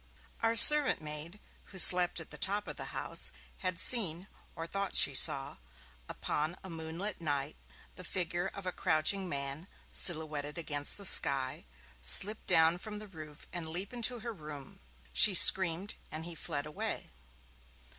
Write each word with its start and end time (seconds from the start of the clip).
Our 0.41 0.55
servant 0.55 0.99
maid, 0.99 1.39
who 1.65 1.77
slept 1.77 2.19
at 2.19 2.31
the 2.31 2.37
top 2.39 2.67
of 2.67 2.75
the 2.75 2.85
house, 2.85 3.29
had 3.59 3.77
seen, 3.77 4.27
or 4.55 4.65
thought 4.65 4.95
she 4.95 5.13
saw, 5.13 5.57
upon 6.09 6.55
a 6.63 6.71
moonlight 6.71 7.21
night 7.21 7.55
the 7.93 8.03
figure 8.03 8.47
of 8.47 8.65
a 8.65 8.71
crouching 8.71 9.29
man, 9.29 9.67
silhouetted 9.91 10.57
against 10.57 10.97
the 10.97 11.05
sky, 11.05 11.65
slip 12.01 12.47
down 12.47 12.79
from 12.79 12.97
the 12.97 13.07
roof 13.07 13.45
and 13.53 13.69
leap 13.69 13.93
into 13.93 14.17
her 14.21 14.33
room. 14.33 14.79
She 15.13 15.35
screamed, 15.35 15.93
and 16.11 16.25
he 16.25 16.33
fled 16.33 16.65
away. 16.65 17.11